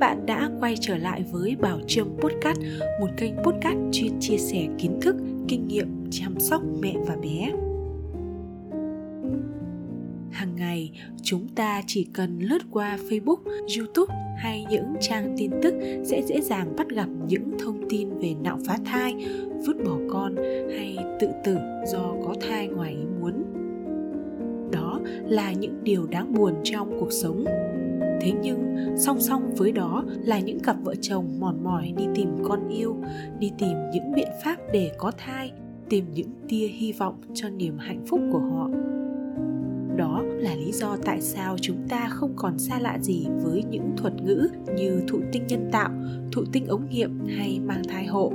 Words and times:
các 0.00 0.06
bạn 0.06 0.26
đã 0.26 0.50
quay 0.60 0.74
trở 0.80 0.96
lại 0.96 1.24
với 1.32 1.56
Bảo 1.56 1.80
Trâm 1.86 2.08
Podcast, 2.20 2.60
một 3.00 3.06
kênh 3.16 3.36
podcast 3.36 3.78
chuyên 3.92 4.12
chia 4.20 4.36
sẻ 4.36 4.68
kiến 4.78 4.98
thức, 5.02 5.16
kinh 5.48 5.68
nghiệm 5.68 5.88
chăm 6.10 6.40
sóc 6.40 6.62
mẹ 6.80 6.94
và 7.06 7.16
bé. 7.16 7.52
Hàng 10.30 10.56
ngày, 10.56 10.92
chúng 11.22 11.48
ta 11.48 11.82
chỉ 11.86 12.08
cần 12.12 12.38
lướt 12.38 12.62
qua 12.70 12.98
Facebook, 13.08 13.36
YouTube 13.78 14.14
hay 14.36 14.66
những 14.70 14.94
trang 15.00 15.34
tin 15.38 15.50
tức 15.62 15.74
sẽ 16.04 16.22
dễ 16.22 16.40
dàng 16.40 16.76
bắt 16.76 16.88
gặp 16.88 17.08
những 17.28 17.50
thông 17.58 17.88
tin 17.88 18.18
về 18.18 18.34
nạo 18.42 18.58
phá 18.66 18.78
thai, 18.84 19.14
vứt 19.66 19.76
bỏ 19.86 19.98
con 20.10 20.36
hay 20.76 20.96
tự 21.20 21.28
tử 21.44 21.56
do 21.86 22.14
có 22.24 22.34
thai 22.48 22.68
ngoài 22.68 22.90
ý 22.90 23.04
muốn. 23.20 23.44
Đó 24.72 25.00
là 25.24 25.52
những 25.52 25.84
điều 25.84 26.06
đáng 26.06 26.34
buồn 26.34 26.54
trong 26.64 26.96
cuộc 27.00 27.12
sống 27.12 27.44
thế 28.20 28.32
nhưng, 28.42 28.76
song 28.96 29.20
song 29.20 29.54
với 29.56 29.72
đó 29.72 30.04
là 30.24 30.40
những 30.40 30.60
cặp 30.60 30.76
vợ 30.82 30.94
chồng 31.00 31.40
mòn 31.40 31.64
mỏi 31.64 31.92
đi 31.96 32.04
tìm 32.14 32.28
con 32.42 32.68
yêu, 32.68 32.96
đi 33.38 33.52
tìm 33.58 33.76
những 33.92 34.12
biện 34.14 34.28
pháp 34.44 34.56
để 34.72 34.92
có 34.98 35.12
thai, 35.18 35.52
tìm 35.88 36.04
những 36.14 36.30
tia 36.48 36.66
hy 36.66 36.92
vọng 36.92 37.14
cho 37.34 37.48
niềm 37.48 37.78
hạnh 37.78 38.06
phúc 38.06 38.20
của 38.32 38.38
họ. 38.38 38.68
Đó 39.96 40.22
là 40.22 40.54
lý 40.54 40.72
do 40.72 40.96
tại 41.04 41.20
sao 41.20 41.56
chúng 41.60 41.88
ta 41.88 42.08
không 42.08 42.32
còn 42.36 42.58
xa 42.58 42.78
lạ 42.78 42.98
gì 43.00 43.26
với 43.42 43.64
những 43.70 43.90
thuật 43.96 44.22
ngữ 44.22 44.48
như 44.76 45.02
thụ 45.08 45.20
tinh 45.32 45.46
nhân 45.48 45.68
tạo, 45.72 45.90
thụ 46.32 46.44
tinh 46.52 46.66
ống 46.66 46.90
nghiệm 46.90 47.26
hay 47.26 47.60
mang 47.60 47.82
thai 47.88 48.06
hộ. 48.06 48.32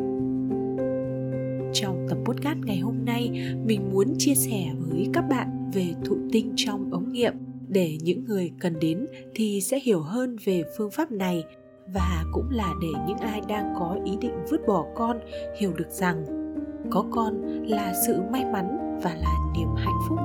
Trong 1.74 2.06
tập 2.10 2.18
podcast 2.26 2.58
ngày 2.66 2.78
hôm 2.78 2.96
nay, 3.06 3.54
mình 3.66 3.82
muốn 3.94 4.08
chia 4.18 4.36
sẻ 4.36 4.74
với 4.80 5.08
các 5.14 5.22
bạn 5.30 5.72
về 5.74 5.94
thụ 6.06 6.18
tinh 6.32 6.54
trong 6.56 6.92
ống 6.92 7.12
nghiệm 7.12 7.34
để 7.74 7.98
những 8.02 8.26
người 8.26 8.52
cần 8.60 8.80
đến 8.80 9.08
thì 9.36 9.62
sẽ 9.62 9.80
hiểu 9.80 10.02
hơn 10.02 10.38
về 10.46 10.64
phương 10.78 10.92
pháp 10.92 11.12
này 11.12 11.44
và 11.94 12.24
cũng 12.32 12.50
là 12.52 12.74
để 12.82 12.88
những 13.08 13.18
ai 13.18 13.42
đang 13.48 13.74
có 13.80 14.00
ý 14.06 14.18
định 14.22 14.46
vứt 14.50 14.62
bỏ 14.68 14.86
con 14.96 15.20
hiểu 15.58 15.74
được 15.74 15.90
rằng 15.90 16.26
có 16.92 17.06
con 17.12 17.42
là 17.68 17.94
sự 18.08 18.16
may 18.32 18.46
mắn 18.46 19.00
và 19.04 19.14
là 19.14 19.36
niềm 19.58 19.68
hạnh 19.78 20.00
phúc. 20.10 20.20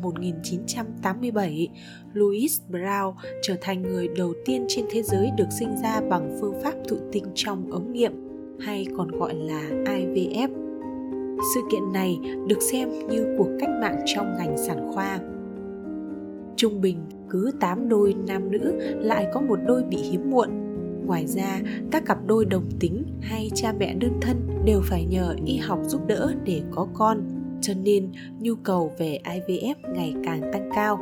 Năm 0.00 0.02
1987, 0.02 1.68
Louis 2.12 2.60
Brown 2.70 3.14
trở 3.42 3.56
thành 3.60 3.82
người 3.82 4.08
đầu 4.16 4.34
tiên 4.44 4.64
trên 4.68 4.84
thế 4.90 5.02
giới 5.02 5.30
được 5.36 5.48
sinh 5.58 5.76
ra 5.82 6.00
bằng 6.00 6.36
phương 6.40 6.54
pháp 6.62 6.74
thụ 6.88 6.96
tinh 7.12 7.24
trong 7.34 7.70
ống 7.70 7.92
nghiệm 7.92 8.12
hay 8.60 8.86
còn 8.96 9.10
gọi 9.10 9.34
là 9.34 9.62
IVF. 9.84 10.48
Sự 11.54 11.60
kiện 11.72 11.92
này 11.92 12.18
được 12.48 12.62
xem 12.72 12.88
như 13.08 13.34
cuộc 13.38 13.48
cách 13.60 13.70
mạng 13.80 14.02
trong 14.14 14.34
ngành 14.38 14.58
sản 14.58 14.90
khoa. 14.94 15.18
Trung 16.56 16.80
bình, 16.80 16.98
cứ 17.30 17.50
8 17.60 17.88
đôi 17.88 18.14
nam 18.26 18.50
nữ 18.50 18.78
lại 19.00 19.26
có 19.34 19.40
một 19.40 19.58
đôi 19.66 19.82
bị 19.82 19.96
hiếm 19.96 20.30
muộn. 20.30 20.48
Ngoài 21.06 21.26
ra, 21.26 21.60
các 21.90 22.04
cặp 22.06 22.26
đôi 22.26 22.44
đồng 22.44 22.64
tính 22.80 23.04
hay 23.20 23.50
cha 23.54 23.72
mẹ 23.78 23.94
đơn 23.94 24.12
thân 24.20 24.36
đều 24.64 24.80
phải 24.84 25.04
nhờ 25.04 25.34
y 25.44 25.56
học 25.56 25.78
giúp 25.82 26.00
đỡ 26.06 26.32
để 26.44 26.62
có 26.70 26.88
con 26.94 27.39
cho 27.60 27.74
nên 27.82 28.08
nhu 28.40 28.54
cầu 28.54 28.92
về 28.98 29.18
IVF 29.24 29.74
ngày 29.94 30.14
càng 30.24 30.40
tăng 30.52 30.70
cao. 30.74 30.98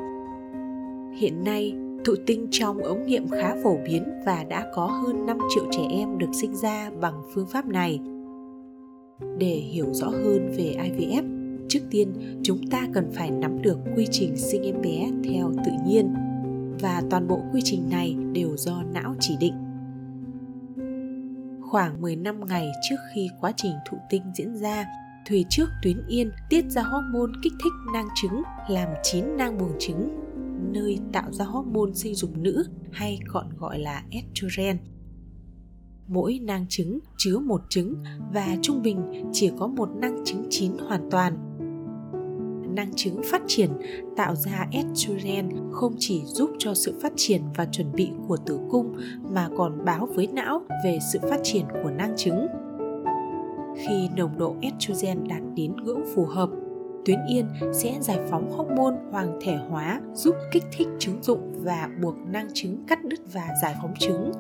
Hiện 1.18 1.44
nay, 1.44 1.74
thụ 2.04 2.14
tinh 2.26 2.46
trong 2.50 2.78
ống 2.78 3.06
nghiệm 3.06 3.28
khá 3.28 3.56
phổ 3.62 3.76
biến 3.86 4.04
và 4.26 4.44
đã 4.44 4.66
có 4.74 4.86
hơn 4.86 5.26
5 5.26 5.38
triệu 5.54 5.64
trẻ 5.70 5.82
em 5.90 6.18
được 6.18 6.30
sinh 6.32 6.54
ra 6.54 6.90
bằng 7.00 7.22
phương 7.34 7.47
pháp 7.47 7.66
này. 7.66 8.00
Để 9.38 9.54
hiểu 9.54 9.92
rõ 9.92 10.08
hơn 10.08 10.52
về 10.56 10.76
IVF, 10.78 11.22
trước 11.68 11.80
tiên 11.91 12.12
chúng 12.42 12.58
ta 12.70 12.86
cần 12.92 13.10
phải 13.12 13.30
nắm 13.30 13.62
được 13.62 13.78
quy 13.97 14.06
trình 14.10 14.36
sinh 14.36 14.62
em 14.62 14.82
bé 14.82 15.10
theo 15.24 15.52
tự 15.64 15.72
nhiên 15.86 16.14
và 16.80 17.02
toàn 17.10 17.28
bộ 17.28 17.41
quy 17.52 17.60
trình 17.64 17.91
này 17.91 18.16
đều 18.32 18.56
do 18.56 18.82
não 18.94 19.14
chỉ 19.20 19.36
định. 19.41 19.54
Khoảng 21.60 22.00
10 22.00 22.16
năm 22.16 22.41
ngày 22.48 22.70
trước 22.88 22.97
khi 23.14 23.28
quá 23.41 23.52
trình 23.56 23.72
thụ 23.91 23.98
tinh 24.10 24.22
diễn 24.34 24.56
ra, 24.56 24.86
thùy 25.28 25.44
trước 25.50 25.69
tuyến 25.83 26.03
yên, 26.09 26.31
tiết 26.50 26.65
ra 26.69 26.83
hormone 26.83 27.33
kích 27.43 27.53
thích 27.65 27.72
nang 27.93 28.09
trứng, 28.15 28.43
làm 28.69 28.89
chín 29.03 29.25
nang 29.37 29.59
buồng 29.59 29.72
trứng, 29.78 30.09
nơi 30.72 30.99
tạo 31.12 31.33
ra 31.33 31.44
hormone 31.44 31.93
sinh 31.94 32.15
dục 32.15 32.31
nữ, 32.37 32.65
hay 32.93 33.19
còn 33.28 33.49
gọi 33.59 33.78
là 33.78 34.05
estrogen. 34.11 34.78
Mỗi 36.09 36.39
nang 36.43 36.66
trứng 36.69 36.99
chứa 37.16 37.39
một 37.39 37.61
trứng 37.69 37.94
và 38.34 38.56
trung 38.62 38.83
bình 38.83 39.31
chỉ 39.33 39.50
có 39.59 39.66
một 39.66 39.89
nang 39.97 40.22
trứng 40.25 40.47
chín 40.50 40.72
hoàn 40.78 41.11
toàn. 41.11 41.39
Năng 42.75 42.95
trứng 42.97 43.22
phát 43.25 43.43
triển 43.47 43.71
tạo 44.16 44.34
ra 44.34 44.66
estrogen 44.72 45.49
không 45.72 45.95
chỉ 45.99 46.22
giúp 46.25 46.50
cho 46.59 46.75
sự 46.75 46.99
phát 47.03 47.12
triển 47.16 47.43
và 47.56 47.66
chuẩn 47.66 47.93
bị 47.93 48.10
của 48.28 48.37
tử 48.37 48.60
cung 48.71 48.97
mà 49.33 49.49
còn 49.56 49.84
báo 49.84 50.09
với 50.15 50.27
não 50.27 50.62
về 50.84 50.99
sự 51.12 51.19
phát 51.22 51.41
triển 51.43 51.65
của 51.83 51.91
nang 51.91 52.15
trứng 52.16 52.47
khi 53.87 54.09
nồng 54.16 54.39
độ 54.39 54.56
estrogen 54.61 55.28
đạt 55.28 55.43
đến 55.55 55.77
ngưỡng 55.77 56.03
phù 56.15 56.25
hợp. 56.25 56.50
Tuyến 57.05 57.19
yên 57.28 57.47
sẽ 57.72 57.99
giải 58.00 58.19
phóng 58.31 58.50
hormone 58.50 58.97
hoàng 59.11 59.39
thể 59.43 59.56
hóa, 59.56 60.00
giúp 60.15 60.34
kích 60.53 60.65
thích 60.77 60.89
trứng 60.99 61.22
dụng 61.22 61.53
và 61.65 61.89
buộc 62.03 62.15
năng 62.27 62.49
trứng 62.55 62.84
cắt 62.87 63.05
đứt 63.05 63.21
và 63.33 63.49
giải 63.62 63.75
phóng 63.83 63.94
trứng. 63.99 64.33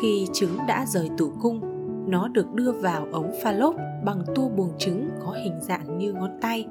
Khi 0.00 0.26
trứng 0.32 0.56
đã 0.68 0.86
rời 0.86 1.08
tử 1.18 1.30
cung, 1.42 1.60
nó 2.10 2.28
được 2.28 2.52
đưa 2.54 2.72
vào 2.72 3.06
ống 3.12 3.32
pha 3.42 3.52
lốp 3.52 3.74
bằng 4.04 4.22
tua 4.34 4.48
buồng 4.48 4.72
trứng 4.78 5.08
có 5.24 5.32
hình 5.32 5.60
dạng 5.60 5.98
như 5.98 6.12
ngón 6.12 6.30
tay 6.40 6.66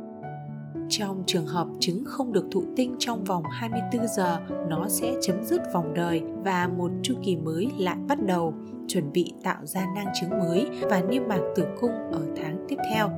trong 0.92 1.24
trường 1.26 1.46
hợp 1.46 1.68
trứng 1.80 2.04
không 2.06 2.34
được 2.34 2.46
thụ 2.52 2.64
tinh 2.76 2.96
trong 3.00 3.24
vòng 3.24 3.44
24 3.52 4.08
giờ, 4.08 4.40
nó 4.70 4.88
sẽ 4.90 5.14
chấm 5.22 5.44
dứt 5.44 5.62
vòng 5.74 5.94
đời 5.94 6.22
và 6.44 6.68
một 6.68 6.92
chu 7.04 7.16
kỳ 7.24 7.36
mới 7.36 7.72
lại 7.78 7.98
bắt 8.08 8.26
đầu, 8.26 8.54
chuẩn 8.88 9.12
bị 9.12 9.34
tạo 9.44 9.66
ra 9.66 9.86
nang 9.96 10.08
trứng 10.22 10.30
mới 10.30 10.70
và 10.82 11.02
niêm 11.02 11.24
mạc 11.28 11.42
tử 11.56 11.66
cung 11.82 11.92
ở 12.12 12.22
tháng 12.36 12.66
tiếp 12.68 12.78
theo. 12.92 13.10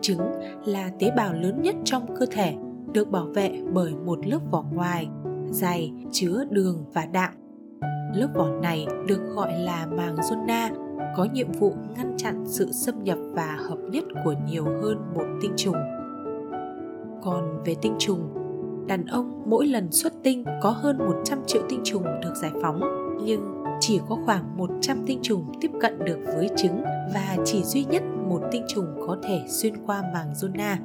Trứng 0.00 0.20
là 0.64 0.90
tế 0.98 1.10
bào 1.16 1.34
lớn 1.34 1.62
nhất 1.62 1.74
trong 1.84 2.16
cơ 2.16 2.26
thể, 2.30 2.54
được 2.92 3.10
bảo 3.10 3.26
vệ 3.26 3.60
bởi 3.72 3.94
một 3.94 4.26
lớp 4.26 4.40
vỏ 4.50 4.64
ngoài 4.72 5.08
dày 5.50 5.92
chứa 6.12 6.44
đường 6.50 6.84
và 6.92 7.06
đạm. 7.06 7.32
Lớp 8.14 8.28
vỏ 8.34 8.48
này 8.62 8.86
được 9.06 9.20
gọi 9.34 9.58
là 9.58 9.86
màng 9.86 10.14
zona 10.14 10.85
có 11.16 11.26
nhiệm 11.32 11.52
vụ 11.52 11.74
ngăn 11.96 12.14
chặn 12.16 12.44
sự 12.46 12.72
xâm 12.72 13.04
nhập 13.04 13.18
và 13.32 13.58
hợp 13.68 13.78
nhất 13.90 14.04
của 14.24 14.34
nhiều 14.46 14.64
hơn 14.64 14.98
một 15.14 15.24
tinh 15.42 15.52
trùng. 15.56 15.76
Còn 17.22 17.62
về 17.64 17.74
tinh 17.82 17.94
trùng, 17.98 18.28
đàn 18.86 19.06
ông 19.06 19.42
mỗi 19.46 19.66
lần 19.66 19.92
xuất 19.92 20.12
tinh 20.22 20.44
có 20.62 20.70
hơn 20.70 20.98
100 20.98 21.38
triệu 21.46 21.62
tinh 21.68 21.80
trùng 21.84 22.02
được 22.02 22.34
giải 22.42 22.50
phóng, 22.62 22.80
nhưng 23.24 23.64
chỉ 23.80 24.00
có 24.08 24.18
khoảng 24.24 24.56
100 24.56 25.02
tinh 25.06 25.18
trùng 25.22 25.44
tiếp 25.60 25.70
cận 25.80 25.98
được 25.98 26.18
với 26.36 26.48
trứng 26.56 26.82
và 27.14 27.36
chỉ 27.44 27.64
duy 27.64 27.84
nhất 27.84 28.02
một 28.28 28.40
tinh 28.52 28.64
trùng 28.68 28.86
có 29.06 29.16
thể 29.22 29.40
xuyên 29.48 29.74
qua 29.86 30.02
màng 30.12 30.32
zona. 30.32 30.76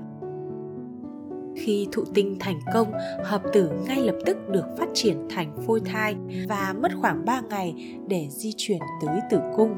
Khi 1.56 1.88
thụ 1.92 2.04
tinh 2.14 2.38
thành 2.40 2.60
công, 2.74 2.92
hợp 3.24 3.42
tử 3.54 3.70
ngay 3.88 4.02
lập 4.02 4.16
tức 4.26 4.38
được 4.50 4.66
phát 4.78 4.90
triển 4.94 5.28
thành 5.30 5.56
phôi 5.68 5.80
thai 5.86 6.16
và 6.50 6.76
mất 6.82 6.92
khoảng 7.02 7.26
3 7.26 7.42
ngày 7.50 7.98
để 8.08 8.28
di 8.30 8.54
chuyển 8.58 8.80
tới 9.02 9.20
tử 9.30 9.40
cung 9.56 9.76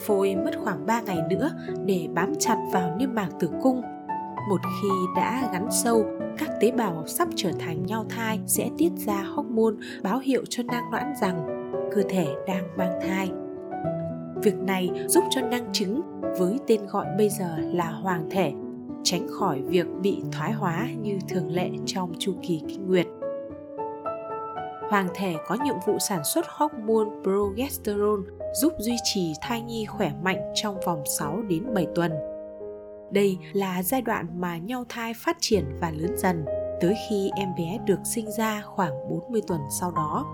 phôi 0.00 0.36
mất 0.36 0.50
khoảng 0.64 0.86
3 0.86 1.00
ngày 1.00 1.18
nữa 1.30 1.50
để 1.84 2.08
bám 2.14 2.32
chặt 2.38 2.56
vào 2.72 2.96
niêm 2.96 3.14
mạc 3.14 3.28
tử 3.40 3.50
cung. 3.62 3.82
Một 4.48 4.60
khi 4.82 4.88
đã 5.16 5.50
gắn 5.52 5.68
sâu, 5.70 6.04
các 6.38 6.50
tế 6.60 6.70
bào 6.70 7.06
sắp 7.06 7.28
trở 7.36 7.50
thành 7.58 7.86
nhau 7.86 8.04
thai 8.08 8.40
sẽ 8.46 8.70
tiết 8.78 8.92
ra 8.96 9.22
hormone 9.22 9.74
báo 10.02 10.18
hiệu 10.18 10.44
cho 10.48 10.62
nang 10.62 10.90
noãn 10.90 11.12
rằng 11.20 11.68
cơ 11.94 12.02
thể 12.08 12.26
đang 12.46 12.64
mang 12.76 13.00
thai. 13.06 13.30
Việc 14.42 14.58
này 14.58 14.90
giúp 15.06 15.24
cho 15.30 15.40
nang 15.40 15.72
trứng 15.72 16.00
với 16.38 16.58
tên 16.66 16.80
gọi 16.86 17.06
bây 17.18 17.28
giờ 17.28 17.56
là 17.58 17.90
hoàng 17.90 18.26
thể 18.30 18.52
tránh 19.02 19.26
khỏi 19.30 19.62
việc 19.62 19.86
bị 20.02 20.22
thoái 20.32 20.52
hóa 20.52 20.88
như 21.02 21.18
thường 21.28 21.50
lệ 21.50 21.70
trong 21.86 22.12
chu 22.18 22.34
kỳ 22.42 22.62
kinh 22.68 22.86
nguyệt 22.86 23.06
hoàng 24.92 25.08
thể 25.14 25.36
có 25.46 25.56
nhiệm 25.64 25.74
vụ 25.86 25.98
sản 25.98 26.24
xuất 26.24 26.46
hormone 26.48 27.08
progesterone 27.22 28.22
giúp 28.54 28.72
duy 28.78 28.96
trì 29.04 29.32
thai 29.40 29.60
nhi 29.60 29.86
khỏe 29.86 30.12
mạnh 30.22 30.52
trong 30.54 30.80
vòng 30.86 31.02
6 31.18 31.42
đến 31.42 31.74
7 31.74 31.86
tuần. 31.94 32.12
Đây 33.10 33.38
là 33.52 33.82
giai 33.82 34.02
đoạn 34.02 34.26
mà 34.40 34.56
nhau 34.56 34.84
thai 34.88 35.12
phát 35.14 35.36
triển 35.40 35.64
và 35.80 35.90
lớn 35.90 36.16
dần 36.16 36.44
tới 36.80 36.94
khi 37.08 37.30
em 37.36 37.48
bé 37.58 37.78
được 37.86 37.98
sinh 38.04 38.30
ra 38.30 38.62
khoảng 38.66 39.08
40 39.10 39.42
tuần 39.46 39.60
sau 39.80 39.90
đó. 39.90 40.26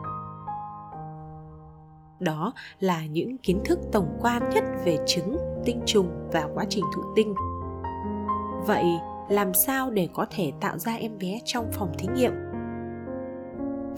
Đó 2.20 2.52
là 2.80 3.06
những 3.06 3.38
kiến 3.38 3.60
thức 3.64 3.78
tổng 3.92 4.18
quan 4.20 4.48
nhất 4.48 4.64
về 4.84 4.98
trứng, 5.06 5.36
tinh 5.64 5.80
trùng 5.86 6.28
và 6.32 6.48
quá 6.54 6.64
trình 6.68 6.84
thụ 6.94 7.02
tinh. 7.16 7.34
Vậy, 8.66 8.84
làm 9.28 9.54
sao 9.54 9.90
để 9.90 10.08
có 10.14 10.26
thể 10.30 10.52
tạo 10.60 10.78
ra 10.78 10.94
em 10.94 11.18
bé 11.18 11.38
trong 11.44 11.70
phòng 11.72 11.92
thí 11.98 12.08
nghiệm 12.14 12.47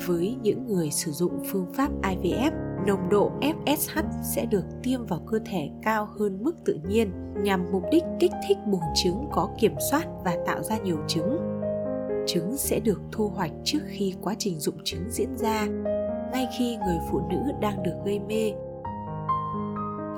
với 0.06 0.36
những 0.42 0.66
người 0.66 0.90
sử 0.90 1.10
dụng 1.10 1.42
phương 1.52 1.66
pháp 1.74 1.90
IVF 2.02 2.52
nồng 2.86 3.08
độ 3.08 3.32
FSH 3.40 4.02
sẽ 4.34 4.46
được 4.46 4.64
tiêm 4.82 5.06
vào 5.06 5.20
cơ 5.26 5.38
thể 5.46 5.70
cao 5.82 6.08
hơn 6.18 6.38
mức 6.42 6.56
tự 6.64 6.78
nhiên 6.88 7.12
nhằm 7.42 7.72
mục 7.72 7.82
đích 7.92 8.04
kích 8.20 8.32
thích 8.48 8.58
buồng 8.66 8.80
trứng 8.94 9.28
có 9.32 9.48
kiểm 9.58 9.74
soát 9.90 10.04
và 10.24 10.36
tạo 10.46 10.62
ra 10.62 10.78
nhiều 10.78 10.98
trứng. 11.08 11.38
Trứng 12.26 12.56
sẽ 12.56 12.80
được 12.80 13.00
thu 13.12 13.28
hoạch 13.28 13.50
trước 13.64 13.78
khi 13.86 14.14
quá 14.22 14.34
trình 14.38 14.60
dụng 14.60 14.78
trứng 14.84 15.10
diễn 15.10 15.36
ra, 15.36 15.66
ngay 16.32 16.48
khi 16.58 16.76
người 16.76 16.98
phụ 17.10 17.20
nữ 17.30 17.38
đang 17.60 17.82
được 17.82 17.94
gây 18.04 18.20
mê. 18.20 18.52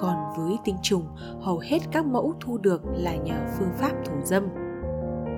Còn 0.01 0.17
với 0.37 0.57
tinh 0.65 0.77
trùng, 0.83 1.05
hầu 1.41 1.59
hết 1.59 1.79
các 1.93 2.07
mẫu 2.07 2.35
thu 2.41 2.59
được 2.59 2.83
là 2.95 3.17
nhờ 3.17 3.47
phương 3.59 3.73
pháp 3.79 3.93
thủ 4.05 4.15
dâm. 4.25 4.49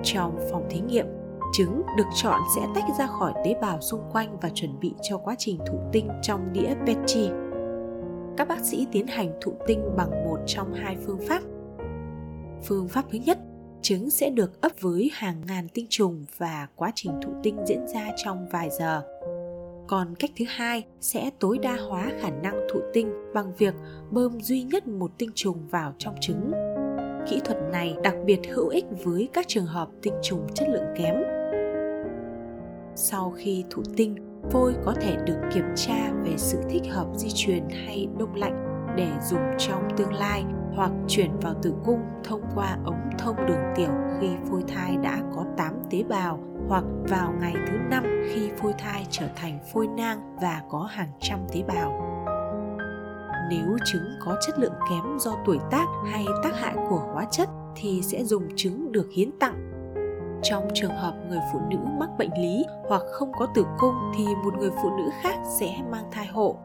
Trong 0.03 0.37
phòng 0.51 0.65
thí 0.69 0.79
nghiệm, 0.79 1.05
trứng 1.53 1.81
được 1.97 2.07
chọn 2.15 2.41
sẽ 2.55 2.61
tách 2.75 2.83
ra 2.99 3.07
khỏi 3.07 3.33
tế 3.45 3.55
bào 3.61 3.81
xung 3.81 4.01
quanh 4.11 4.37
và 4.41 4.49
chuẩn 4.53 4.79
bị 4.79 4.93
cho 5.01 5.17
quá 5.17 5.35
trình 5.37 5.57
thụ 5.67 5.79
tinh 5.91 6.09
trong 6.21 6.53
đĩa 6.53 6.73
Petri. 6.85 7.29
Các 8.37 8.47
bác 8.47 8.59
sĩ 8.59 8.87
tiến 8.91 9.07
hành 9.07 9.31
thụ 9.41 9.53
tinh 9.67 9.81
bằng 9.97 10.25
một 10.25 10.39
trong 10.45 10.73
hai 10.73 10.97
phương 11.05 11.19
pháp. 11.27 11.41
Phương 12.63 12.87
pháp 12.87 13.05
thứ 13.11 13.17
nhất, 13.25 13.37
trứng 13.81 14.09
sẽ 14.09 14.29
được 14.29 14.61
ấp 14.61 14.71
với 14.81 15.09
hàng 15.13 15.41
ngàn 15.47 15.67
tinh 15.73 15.85
trùng 15.89 16.25
và 16.37 16.67
quá 16.75 16.91
trình 16.95 17.11
thụ 17.23 17.31
tinh 17.43 17.57
diễn 17.65 17.87
ra 17.87 18.11
trong 18.23 18.47
vài 18.51 18.69
giờ. 18.79 19.01
Còn 19.87 20.15
cách 20.15 20.31
thứ 20.37 20.45
hai 20.47 20.83
sẽ 21.01 21.29
tối 21.39 21.57
đa 21.57 21.77
hóa 21.89 22.11
khả 22.21 22.29
năng 22.29 22.67
thụ 22.73 22.79
tinh 22.93 23.13
bằng 23.33 23.53
việc 23.57 23.73
bơm 24.11 24.41
duy 24.41 24.63
nhất 24.63 24.87
một 24.87 25.11
tinh 25.17 25.29
trùng 25.35 25.67
vào 25.67 25.93
trong 25.97 26.15
trứng. 26.21 26.51
Kỹ 27.29 27.41
thuật 27.45 27.57
này 27.71 27.95
đặc 28.03 28.15
biệt 28.25 28.39
hữu 28.49 28.67
ích 28.67 28.85
với 29.03 29.29
các 29.33 29.47
trường 29.47 29.65
hợp 29.65 29.89
tinh 30.01 30.13
trùng 30.23 30.47
chất 30.53 30.69
lượng 30.69 30.93
kém 30.97 31.34
sau 32.95 33.33
khi 33.37 33.65
thụ 33.69 33.83
tinh, 33.97 34.15
phôi 34.51 34.75
có 34.85 34.93
thể 35.01 35.17
được 35.25 35.37
kiểm 35.53 35.65
tra 35.75 36.11
về 36.23 36.33
sự 36.37 36.57
thích 36.69 36.83
hợp 36.91 37.07
di 37.15 37.27
truyền 37.35 37.63
hay 37.69 38.07
đông 38.19 38.35
lạnh 38.35 38.65
để 38.97 39.11
dùng 39.29 39.41
trong 39.57 39.87
tương 39.97 40.13
lai 40.13 40.43
hoặc 40.75 40.91
chuyển 41.07 41.39
vào 41.39 41.53
tử 41.61 41.73
cung 41.85 41.99
thông 42.23 42.41
qua 42.55 42.77
ống 42.85 43.09
thông 43.19 43.35
đường 43.47 43.73
tiểu 43.75 43.91
khi 44.21 44.27
phôi 44.49 44.63
thai 44.67 44.97
đã 44.97 45.21
có 45.35 45.45
8 45.57 45.73
tế 45.91 46.03
bào 46.03 46.39
hoặc 46.67 46.83
vào 47.09 47.33
ngày 47.41 47.53
thứ 47.67 47.77
năm 47.89 48.03
khi 48.33 48.49
phôi 48.61 48.73
thai 48.77 49.05
trở 49.09 49.27
thành 49.35 49.59
phôi 49.73 49.87
nang 49.87 50.35
và 50.41 50.61
có 50.69 50.79
hàng 50.91 51.11
trăm 51.21 51.39
tế 51.53 51.63
bào. 51.67 52.01
Nếu 53.49 53.77
trứng 53.85 54.05
có 54.19 54.35
chất 54.47 54.59
lượng 54.59 54.73
kém 54.89 55.19
do 55.19 55.31
tuổi 55.45 55.57
tác 55.71 55.85
hay 56.11 56.25
tác 56.43 56.55
hại 56.59 56.75
của 56.89 57.09
hóa 57.13 57.25
chất 57.31 57.49
thì 57.75 58.01
sẽ 58.01 58.23
dùng 58.23 58.47
trứng 58.55 58.91
được 58.91 59.07
hiến 59.11 59.31
tặng 59.39 59.74
trong 60.45 60.67
trường 60.73 60.95
hợp 60.95 61.13
người 61.29 61.39
phụ 61.53 61.59
nữ 61.69 61.77
mắc 61.99 62.09
bệnh 62.17 62.29
lý 62.37 62.65
hoặc 62.87 63.01
không 63.11 63.31
có 63.39 63.47
tử 63.55 63.65
cung 63.77 63.95
thì 64.17 64.25
một 64.43 64.53
người 64.59 64.71
phụ 64.83 64.89
nữ 64.97 65.09
khác 65.21 65.35
sẽ 65.59 65.75
mang 65.91 66.05
thai 66.11 66.25
hộ. 66.25 66.55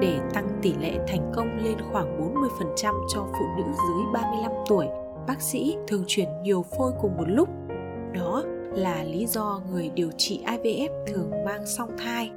Để 0.00 0.20
tăng 0.34 0.58
tỷ 0.62 0.74
lệ 0.80 0.98
thành 1.08 1.32
công 1.34 1.58
lên 1.64 1.76
khoảng 1.92 2.34
40% 2.80 2.94
cho 3.14 3.26
phụ 3.32 3.46
nữ 3.56 3.64
dưới 3.64 4.04
35 4.12 4.52
tuổi, 4.68 4.86
bác 5.26 5.42
sĩ 5.42 5.76
thường 5.88 6.04
chuyển 6.06 6.28
nhiều 6.42 6.64
phôi 6.78 6.92
cùng 7.00 7.16
một 7.16 7.28
lúc. 7.28 7.48
Đó 8.14 8.42
là 8.72 9.02
lý 9.02 9.26
do 9.26 9.60
người 9.70 9.90
điều 9.94 10.10
trị 10.16 10.40
IVF 10.46 10.88
thường 11.06 11.30
mang 11.44 11.66
song 11.66 11.90
thai. 11.98 12.30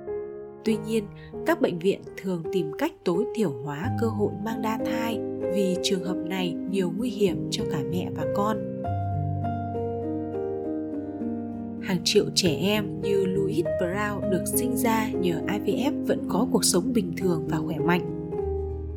Tuy 0.66 0.78
nhiên, 0.86 1.08
các 1.46 1.62
bệnh 1.62 1.80
viện 1.80 2.02
thường 2.24 2.44
tìm 2.54 2.72
cách 2.78 2.92
tối 3.06 3.26
thiểu 3.36 3.52
hóa 3.64 3.90
cơ 4.02 4.08
hội 4.08 4.32
mang 4.46 4.62
đa 4.62 4.80
thai 4.86 5.20
vì 5.54 5.78
trường 5.84 6.04
hợp 6.04 6.18
này 6.26 6.56
nhiều 6.70 6.92
nguy 6.98 7.10
hiểm 7.10 7.48
cho 7.52 7.64
cả 7.72 7.80
mẹ 7.92 8.10
và 8.16 8.26
con 8.36 8.77
hàng 11.88 12.02
triệu 12.04 12.26
trẻ 12.36 12.56
em 12.62 13.02
như 13.02 13.26
Louis 13.26 13.66
Brown 13.82 14.30
được 14.32 14.44
sinh 14.46 14.78
ra 14.78 15.10
nhờ 15.10 15.42
IVF 15.48 16.06
vẫn 16.06 16.20
có 16.30 16.48
cuộc 16.52 16.66
sống 16.66 16.94
bình 16.94 17.14
thường 17.18 17.48
và 17.50 17.58
khỏe 17.58 17.78
mạnh. 17.80 18.30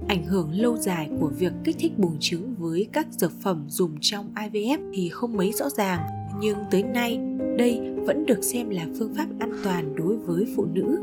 Ảnh 0.09 0.25
hưởng 0.25 0.51
lâu 0.53 0.77
dài 0.77 1.11
của 1.21 1.29
việc 1.39 1.53
kích 1.65 1.77
thích 1.79 1.99
buồng 1.99 2.17
trứng 2.21 2.55
với 2.59 2.87
các 2.93 3.07
dược 3.11 3.33
phẩm 3.41 3.65
dùng 3.69 3.91
trong 4.01 4.35
IVF 4.35 4.79
thì 4.95 5.09
không 5.09 5.37
mấy 5.37 5.53
rõ 5.53 5.69
ràng, 5.69 6.01
nhưng 6.41 6.57
tới 6.71 6.83
nay 6.83 7.21
đây 7.59 7.81
vẫn 8.07 8.27
được 8.27 8.45
xem 8.45 8.71
là 8.71 8.87
phương 8.99 9.15
pháp 9.15 9.27
an 9.39 9.53
toàn 9.65 9.95
đối 9.97 10.17
với 10.17 10.47
phụ 10.57 10.67
nữ. 10.73 10.99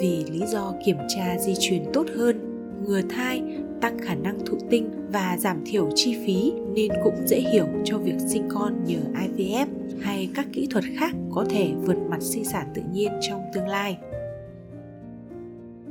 Vì 0.00 0.24
lý 0.30 0.46
do 0.46 0.74
kiểm 0.84 0.98
tra 1.08 1.38
di 1.38 1.54
truyền 1.60 1.82
tốt 1.92 2.06
hơn, 2.16 2.38
ngừa 2.86 3.00
thai, 3.08 3.42
tăng 3.80 3.98
khả 3.98 4.14
năng 4.14 4.46
thụ 4.46 4.58
tinh 4.70 4.90
và 5.12 5.36
giảm 5.38 5.62
thiểu 5.66 5.90
chi 5.94 6.16
phí 6.26 6.52
nên 6.74 6.92
cũng 7.04 7.14
dễ 7.26 7.40
hiểu 7.40 7.66
cho 7.84 7.98
việc 7.98 8.16
sinh 8.26 8.48
con 8.48 8.84
nhờ 8.84 8.98
IVF 9.14 9.66
hay 10.00 10.28
các 10.34 10.46
kỹ 10.52 10.66
thuật 10.70 10.84
khác 10.96 11.14
có 11.30 11.44
thể 11.50 11.72
vượt 11.82 11.96
mặt 12.10 12.22
sinh 12.22 12.44
sản 12.44 12.66
tự 12.74 12.82
nhiên 12.92 13.12
trong 13.28 13.42
tương 13.54 13.68
lai. 13.68 13.98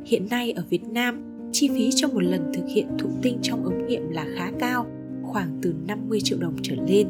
Hiện 0.06 0.28
nay 0.30 0.52
ở 0.52 0.64
Việt 0.70 0.84
Nam, 0.84 1.22
chi 1.52 1.68
phí 1.68 1.90
cho 1.96 2.08
một 2.08 2.24
lần 2.24 2.52
thực 2.54 2.64
hiện 2.68 2.88
thụ 3.00 3.10
tinh 3.22 3.38
trong 3.42 3.66
ống 3.66 3.88
nghiệm 3.88 4.10
là 4.10 4.26
khá 4.36 4.52
cao, 4.60 4.86
khoảng 5.24 5.60
từ 5.62 5.74
50 5.88 6.20
triệu 6.24 6.38
đồng 6.38 6.56
trở 6.62 6.76
lên. 6.88 7.08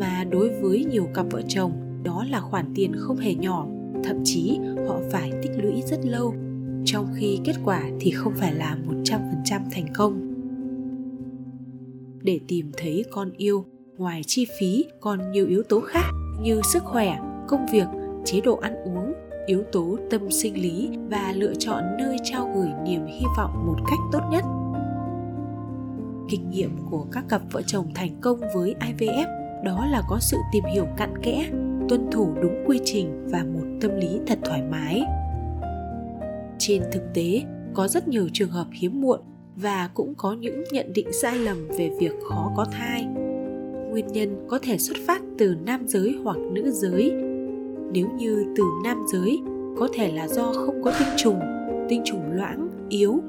Mà 0.00 0.24
đối 0.30 0.48
với 0.48 0.84
nhiều 0.84 1.08
cặp 1.14 1.26
vợ 1.30 1.42
chồng, 1.48 1.72
đó 2.02 2.24
là 2.30 2.40
khoản 2.40 2.72
tiền 2.74 2.92
không 2.96 3.16
hề 3.16 3.34
nhỏ, 3.34 3.66
thậm 4.04 4.16
chí 4.24 4.58
họ 4.88 5.00
phải 5.10 5.32
tích 5.42 5.52
lũy 5.56 5.82
rất 5.82 5.98
lâu, 6.04 6.34
trong 6.86 7.06
khi 7.16 7.40
kết 7.44 7.54
quả 7.64 7.82
thì 8.00 8.10
không 8.10 8.32
phải 8.36 8.54
là 8.54 8.78
100% 8.88 9.60
thành 9.72 9.86
công. 9.94 10.32
Để 12.22 12.40
tìm 12.48 12.70
thấy 12.76 13.04
con 13.10 13.30
yêu, 13.36 13.64
ngoài 13.96 14.22
chi 14.26 14.46
phí 14.58 14.84
còn 15.00 15.30
nhiều 15.30 15.46
yếu 15.46 15.62
tố 15.62 15.80
khác 15.80 16.10
như 16.40 16.60
sức 16.72 16.84
khỏe 16.84 17.18
công 17.48 17.66
việc 17.72 17.86
chế 18.24 18.40
độ 18.40 18.56
ăn 18.56 18.74
uống 18.84 19.12
yếu 19.46 19.62
tố 19.72 19.96
tâm 20.10 20.30
sinh 20.30 20.62
lý 20.62 20.90
và 21.10 21.32
lựa 21.36 21.54
chọn 21.58 21.82
nơi 21.98 22.16
trao 22.24 22.50
gửi 22.54 22.68
niềm 22.84 23.06
hy 23.06 23.24
vọng 23.36 23.66
một 23.66 23.76
cách 23.90 23.98
tốt 24.12 24.20
nhất 24.30 24.44
kinh 26.28 26.50
nghiệm 26.50 26.78
của 26.90 27.06
các 27.12 27.24
cặp 27.28 27.42
vợ 27.52 27.62
chồng 27.66 27.86
thành 27.94 28.20
công 28.20 28.40
với 28.54 28.74
ivf 28.80 29.26
đó 29.64 29.86
là 29.86 30.02
có 30.08 30.18
sự 30.20 30.36
tìm 30.52 30.64
hiểu 30.74 30.86
cặn 30.96 31.22
kẽ 31.22 31.50
tuân 31.88 32.10
thủ 32.12 32.34
đúng 32.42 32.64
quy 32.66 32.80
trình 32.84 33.28
và 33.30 33.44
một 33.44 33.64
tâm 33.80 33.90
lý 33.96 34.20
thật 34.26 34.38
thoải 34.44 34.62
mái 34.62 35.02
trên 36.68 36.82
thực 36.92 37.02
tế 37.14 37.42
có 37.74 37.88
rất 37.88 38.08
nhiều 38.08 38.28
trường 38.32 38.50
hợp 38.50 38.66
hiếm 38.72 39.00
muộn 39.00 39.20
và 39.56 39.90
cũng 39.94 40.14
có 40.14 40.32
những 40.32 40.64
nhận 40.72 40.92
định 40.92 41.12
sai 41.12 41.38
lầm 41.38 41.68
về 41.68 41.90
việc 42.00 42.12
khó 42.28 42.52
có 42.56 42.66
thai. 42.72 43.04
Nguyên 43.90 44.06
nhân 44.06 44.46
có 44.48 44.58
thể 44.62 44.78
xuất 44.78 44.96
phát 45.06 45.22
từ 45.38 45.54
nam 45.66 45.88
giới 45.88 46.16
hoặc 46.24 46.36
nữ 46.52 46.70
giới. 46.70 47.12
Nếu 47.92 48.08
như 48.18 48.44
từ 48.56 48.64
nam 48.84 49.04
giới, 49.12 49.38
có 49.78 49.88
thể 49.94 50.12
là 50.12 50.28
do 50.28 50.52
không 50.52 50.82
có 50.82 50.92
tinh 50.98 51.08
trùng 51.16 51.40
tinh 51.88 52.02
trùng 52.04 52.32
loãng, 52.32 52.68
yếu. 52.88 53.20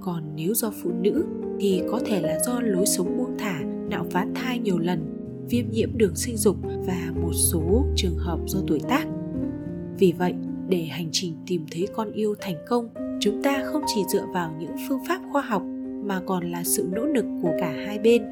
Còn 0.00 0.22
nếu 0.36 0.54
do 0.54 0.72
phụ 0.82 0.90
nữ 1.00 1.24
thì 1.60 1.82
có 1.90 2.00
thể 2.06 2.20
là 2.20 2.38
do 2.46 2.60
lối 2.60 2.86
sống 2.86 3.16
buông 3.18 3.38
thả, 3.38 3.60
nạo 3.90 4.06
phá 4.10 4.26
thai 4.34 4.58
nhiều 4.58 4.78
lần, 4.78 5.00
viêm 5.50 5.70
nhiễm 5.70 5.88
đường 5.96 6.16
sinh 6.16 6.36
dục 6.36 6.56
và 6.86 7.12
một 7.22 7.32
số 7.32 7.86
trường 7.96 8.16
hợp 8.16 8.38
do 8.46 8.58
tuổi 8.66 8.80
tác. 8.88 9.06
Vì 9.98 10.12
vậy 10.18 10.34
để 10.68 10.84
hành 10.84 11.08
trình 11.12 11.36
tìm 11.46 11.64
thấy 11.70 11.88
con 11.94 12.12
yêu 12.12 12.34
thành 12.40 12.56
công. 12.68 12.88
Chúng 13.20 13.42
ta 13.42 13.62
không 13.64 13.82
chỉ 13.94 14.00
dựa 14.12 14.26
vào 14.34 14.54
những 14.58 14.76
phương 14.88 15.00
pháp 15.08 15.20
khoa 15.32 15.42
học 15.42 15.62
mà 16.04 16.20
còn 16.26 16.50
là 16.50 16.64
sự 16.64 16.88
nỗ 16.92 17.04
lực 17.04 17.24
của 17.42 17.52
cả 17.60 17.74
hai 17.86 17.98
bên. 17.98 18.22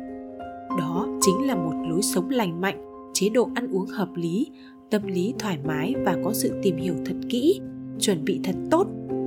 Đó 0.79 1.07
chính 1.21 1.47
là 1.47 1.55
một 1.55 1.87
lối 1.91 2.03
sống 2.03 2.31
lành 2.31 2.61
mạnh, 2.61 3.11
chế 3.13 3.29
độ 3.29 3.51
ăn 3.55 3.69
uống 3.73 3.87
hợp 3.87 4.09
lý, 4.15 4.47
tâm 4.91 5.07
lý 5.07 5.35
thoải 5.39 5.59
mái 5.65 5.95
và 6.05 6.17
có 6.25 6.33
sự 6.33 6.59
tìm 6.63 6.77
hiểu 6.77 6.95
thật 7.05 7.17
kỹ, 7.29 7.61
chuẩn 8.01 8.25
bị 8.25 8.41
thật 8.45 8.57
tốt, 8.71 8.87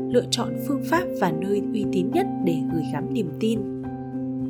lựa 0.09 0.25
chọn 0.31 0.53
phương 0.67 0.83
pháp 0.85 1.03
và 1.21 1.31
nơi 1.31 1.61
uy 1.73 1.85
tín 1.91 2.11
nhất 2.13 2.27
để 2.45 2.57
gửi 2.73 2.83
gắm 2.93 3.13
niềm 3.13 3.29
tin 3.39 3.76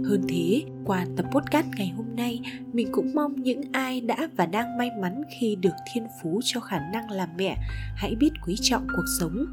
hơn 0.07 0.21
thế, 0.29 0.63
qua 0.85 1.05
tập 1.15 1.25
podcast 1.31 1.67
ngày 1.77 1.93
hôm 1.97 2.15
nay, 2.15 2.41
mình 2.73 2.87
cũng 2.91 3.11
mong 3.15 3.41
những 3.41 3.61
ai 3.71 4.01
đã 4.01 4.29
và 4.37 4.45
đang 4.45 4.77
may 4.77 4.89
mắn 5.01 5.23
khi 5.39 5.55
được 5.55 5.73
thiên 5.93 6.07
phú 6.21 6.39
cho 6.43 6.59
khả 6.59 6.79
năng 6.93 7.11
làm 7.11 7.29
mẹ, 7.37 7.57
hãy 7.95 8.15
biết 8.15 8.29
quý 8.45 8.55
trọng 8.61 8.87
cuộc 8.95 9.05
sống. 9.19 9.45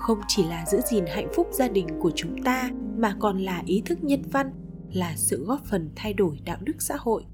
Không 0.00 0.18
chỉ 0.28 0.44
là 0.44 0.64
giữ 0.66 0.78
gìn 0.90 1.04
hạnh 1.06 1.28
phúc 1.36 1.48
gia 1.52 1.68
đình 1.68 1.86
của 2.00 2.10
chúng 2.14 2.42
ta, 2.42 2.70
mà 2.96 3.16
còn 3.20 3.38
là 3.38 3.62
ý 3.66 3.82
thức 3.86 4.04
nhân 4.04 4.22
văn, 4.32 4.50
là 4.92 5.12
sự 5.16 5.44
góp 5.44 5.64
phần 5.64 5.90
thay 5.96 6.14
đổi 6.14 6.40
đạo 6.44 6.58
đức 6.60 6.82
xã 6.82 6.94
hội. 6.98 7.24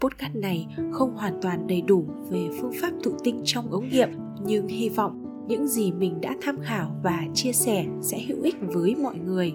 Podcast 0.00 0.34
này 0.34 0.66
không 0.92 1.16
hoàn 1.16 1.38
toàn 1.42 1.66
đầy 1.66 1.82
đủ 1.82 2.06
về 2.30 2.48
phương 2.60 2.72
pháp 2.80 2.90
thụ 3.02 3.12
tinh 3.24 3.40
trong 3.44 3.70
ống 3.70 3.88
nghiệm, 3.88 4.08
nhưng 4.44 4.68
hy 4.68 4.88
vọng 4.88 5.20
những 5.48 5.68
gì 5.68 5.92
mình 5.92 6.20
đã 6.20 6.36
tham 6.42 6.56
khảo 6.62 7.00
và 7.02 7.24
chia 7.34 7.52
sẻ 7.52 7.86
sẽ 8.02 8.22
hữu 8.22 8.42
ích 8.42 8.56
với 8.60 8.94
mọi 8.94 9.16
người 9.16 9.54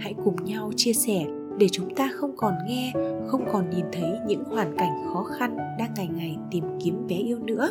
hãy 0.00 0.14
cùng 0.24 0.44
nhau 0.44 0.70
chia 0.76 0.92
sẻ 0.92 1.24
để 1.58 1.66
chúng 1.72 1.94
ta 1.94 2.10
không 2.14 2.36
còn 2.36 2.54
nghe, 2.66 2.92
không 3.26 3.44
còn 3.52 3.70
nhìn 3.70 3.84
thấy 3.92 4.18
những 4.26 4.44
hoàn 4.44 4.76
cảnh 4.76 4.92
khó 5.12 5.24
khăn 5.24 5.56
đang 5.78 5.94
ngày 5.96 6.08
ngày 6.16 6.36
tìm 6.50 6.64
kiếm 6.84 7.06
bé 7.08 7.16
yêu 7.16 7.38
nữa 7.38 7.68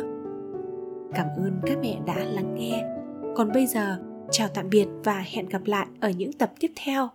cảm 1.14 1.26
ơn 1.36 1.52
các 1.66 1.78
mẹ 1.82 1.98
đã 2.06 2.24
lắng 2.24 2.54
nghe 2.54 2.84
còn 3.36 3.52
bây 3.52 3.66
giờ, 3.66 3.98
Chào 4.30 4.48
tạm 4.54 4.70
biệt 4.70 4.86
và 5.04 5.24
hẹn 5.32 5.48
gặp 5.48 5.60
lại 5.64 5.86
ở 6.00 6.10
những 6.10 6.32
tập 6.32 6.52
tiếp 6.60 6.70
theo. 6.84 7.08